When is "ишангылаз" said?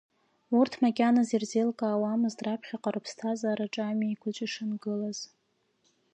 4.45-5.19